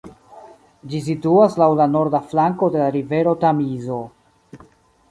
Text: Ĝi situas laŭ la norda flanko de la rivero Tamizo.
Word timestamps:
Ĝi 0.93 1.01
situas 1.09 1.59
laŭ 1.63 1.67
la 1.81 1.87
norda 1.97 2.23
flanko 2.33 2.71
de 2.77 2.83
la 2.85 2.89
rivero 2.97 3.39
Tamizo. 3.47 4.03